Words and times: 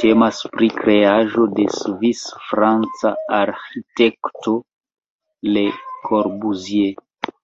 Temas 0.00 0.40
pri 0.56 0.66
kreaĵo 0.80 1.44
de 1.58 1.64
svis-franca 1.76 3.12
arĥitekto 3.38 4.54
Le 5.56 5.64
Corbusier. 6.10 7.34